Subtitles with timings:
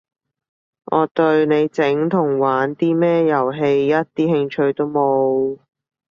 [0.85, 5.59] 我對你整同玩啲咩遊戲一啲興趣都冇